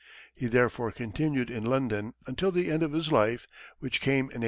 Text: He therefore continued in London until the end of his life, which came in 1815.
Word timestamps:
He 0.33 0.47
therefore 0.47 0.91
continued 0.91 1.51
in 1.51 1.63
London 1.63 2.13
until 2.25 2.51
the 2.51 2.71
end 2.71 2.81
of 2.81 2.91
his 2.91 3.11
life, 3.11 3.45
which 3.77 4.01
came 4.01 4.31
in 4.31 4.31
1815. 4.31 4.39